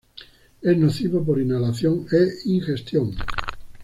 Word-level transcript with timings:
Es 0.63 0.75
nocivo 0.75 1.23
por 1.23 1.39
inhalación 1.39 2.07
e 2.11 2.21
ingestión. 2.45 3.13